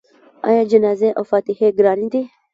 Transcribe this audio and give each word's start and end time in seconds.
آیا 0.47 0.63
جنازې 0.71 1.09
او 1.17 1.23
فاتحې 1.31 1.67
ګرانې 1.77 2.07
دي؟ 2.13 2.21